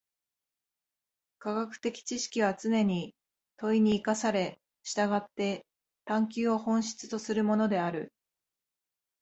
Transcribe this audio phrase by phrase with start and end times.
[1.37, 3.13] 科学的知識はつねに
[3.57, 5.63] 問に生かされ、従って
[6.05, 8.11] 探求を本質とするものである。